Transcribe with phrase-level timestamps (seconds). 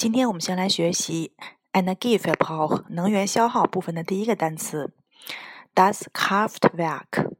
[0.00, 1.34] 今天我们先来学习
[1.74, 4.94] Energieverbrauch 能源消耗部分的第一个单词
[5.74, 7.34] ，das Kraftwerk。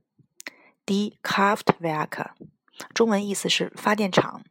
[0.85, 2.33] die Kraftwerk，
[2.93, 4.43] 中文意思是发电厂。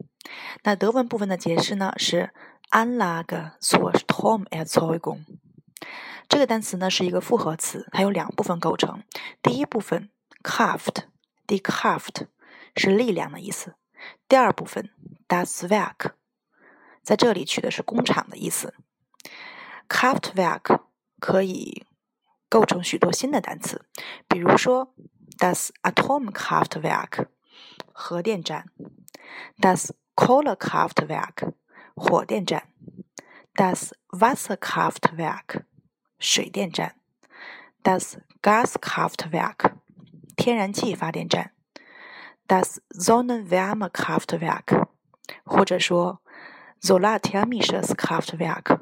[0.64, 2.32] 那德文部分的解释呢是
[2.72, 5.20] Anlage zur Stromerzeugung。
[6.28, 9.04] 这个单词呢是一个复合词，它由两部分构成。
[9.44, 10.10] 第一部分
[10.42, 12.26] Kraft，die Kraft
[12.76, 13.76] 是力量的意思。
[14.28, 14.90] 第二部分
[15.28, 16.14] das Werk，
[17.04, 18.74] 在这里取的是工厂的意思。
[19.88, 20.82] Kraftwerk
[21.20, 21.86] 可以
[22.48, 23.86] 构成许多新的单词，
[24.28, 24.94] 比如说
[25.38, 27.28] das Atomkraftwerk
[27.92, 28.66] 核电站
[29.60, 31.54] ，das Kohlekraftwerk
[31.96, 32.70] 火电站
[33.54, 35.64] ，das Wasserkraftwerk
[36.20, 36.96] 水电站
[37.84, 39.74] ，das Gaskraftwerk
[40.36, 41.54] 天然气发电站
[42.48, 44.88] ，das Sonnenwärmekraftwerk
[45.46, 46.22] 或者说
[46.82, 48.82] Zola Termisches Kraftwerk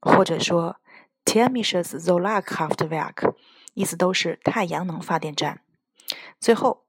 [0.00, 0.76] 或者说
[1.24, 3.34] Thermisches Solarkraftwerk
[3.74, 5.62] 意思都是太阳能发电站。
[6.38, 6.84] 最后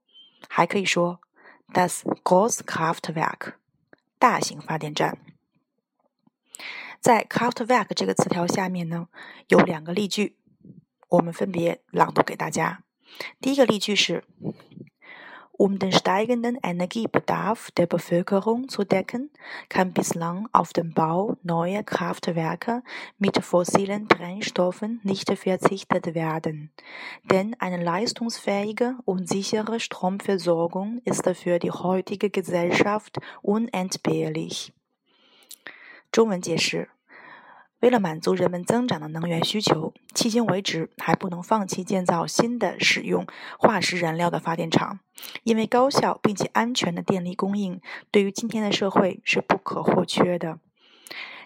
[0.48, 1.20] 还可以说
[1.74, 3.54] das Großkraftwerk
[4.20, 5.18] 大型发电站。
[7.00, 9.08] 在 Kraftwerk 这个词条下面呢，
[9.48, 10.38] 有两个例句，
[11.10, 12.84] 我们分别朗读给大家。
[13.40, 14.24] 第一个例句是
[15.63, 19.31] ：Um den steigenden Energiebedarf der Bevölkerung zu decken,
[19.69, 22.83] kann bislang auf dem Bau neuer Kraftwerke
[23.19, 26.71] mit fossilen Brennstoffen nicht verzichtet werden.
[27.25, 34.73] Denn eine leistungsfähige und sichere Stromversorgung ist für die heutige Gesellschaft unentbehrlich.
[36.11, 36.89] 中文解释：
[37.84, 43.28] 为了满足人们增长的能源需求，迄今为止还不能放弃建造新的使用
[43.60, 45.02] 化石燃料的发电厂，
[45.44, 50.60] 因为高效并且安全的电力供应对于今天的社会是不可或缺的。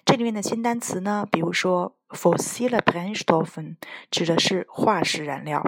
[0.05, 3.75] 这里面的新单词呢，比如说 fossile b r e n s t o f f e n
[4.11, 5.65] 指的是化石燃料，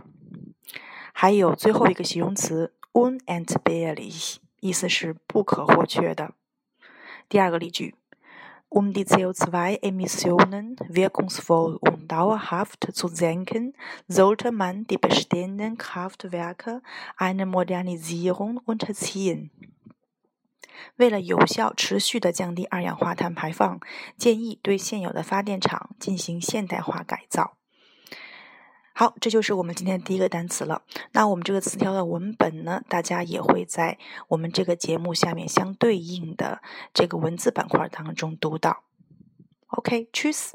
[1.12, 6.34] 还有最后一个形容词 unentbehrlich，意思是不可或缺的。
[7.28, 7.96] 第二个例句。
[8.69, 13.75] Um die CO2-Emissionen wirkungsvoll und dauerhaft zu senken,
[14.09, 16.83] sollte man die bestehenden Kraftwerke
[17.17, 19.51] einer Modernisierung unterziehen.
[20.97, 23.79] 为了有效、持续地降低二氧化碳排放，
[24.17, 27.57] 建议对现有的发电厂进行现代化改造。
[29.00, 30.82] 好，这就是我们今天第一个单词了。
[31.14, 36.62] 那我们这个词条的文本呢，大家也会在我们这个节目下面相对应的
[36.94, 38.84] 这个文字板块当中读到。
[39.68, 40.52] OK，Cheers。